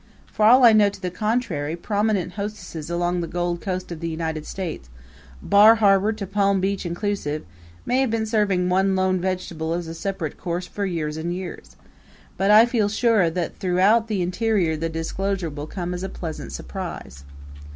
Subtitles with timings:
[0.25, 4.09] For all I know to the contrary, prominent hostesses along the Gold Coast of the
[4.09, 4.89] United States
[5.43, 7.45] Bar Harbor to Palm Beach inclusive
[7.85, 11.75] may have been serving one lone vegetable as a separate course for years and years;
[12.35, 16.51] but I feel sure that throughout the interior the disclosure will come as a pleasant
[16.51, 17.23] surprise.